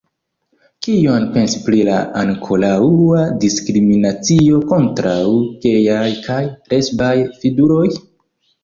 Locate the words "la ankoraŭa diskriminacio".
1.89-4.65